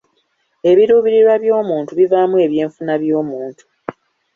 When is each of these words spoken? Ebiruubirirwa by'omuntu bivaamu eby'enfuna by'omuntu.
Ebiruubirirwa 0.69 1.35
by'omuntu 1.43 1.91
bivaamu 1.99 2.35
eby'enfuna 2.45 2.93
by'omuntu. 3.03 3.63